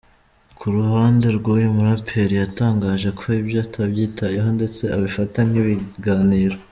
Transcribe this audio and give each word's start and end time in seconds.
Ku 0.57 0.65
ruhande 0.75 1.27
rw’uyu 1.37 1.75
muraperi 1.75 2.35
yatangaje 2.41 3.09
ko 3.19 3.23
ibyo 3.39 3.57
atabyitayeho 3.65 4.49
ndetse 4.57 4.83
abifata 4.95 5.39
nk’ibiganiro. 5.47 6.55